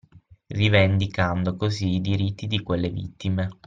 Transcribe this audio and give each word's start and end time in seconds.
Rivendicando 0.49 1.55
così 1.55 1.89
i 1.93 2.01
diritti 2.01 2.47
di 2.47 2.63
quelle 2.63 2.89
vittime 2.89 3.49